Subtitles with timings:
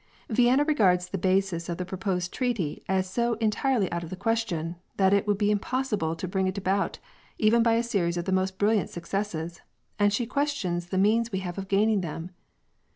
[0.31, 4.15] "Vienna regards the basis of the proposed treaty as so en tirely out of the
[4.15, 6.97] question that it would be impossible to bring it about
[7.37, 9.61] even by a series of the most brilliant successes,
[9.99, 12.31] and she questions the means we have of gaining them.